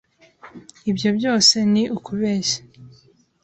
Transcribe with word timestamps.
Ibyo 0.91 1.09
byose 1.17 1.55
ni 1.73 1.83
ukubeshya. 1.97 2.59